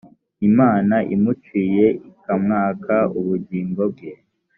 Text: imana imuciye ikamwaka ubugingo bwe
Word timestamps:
imana 0.47 0.95
imuciye 1.15 1.85
ikamwaka 2.09 2.95
ubugingo 3.17 3.81
bwe 3.91 4.11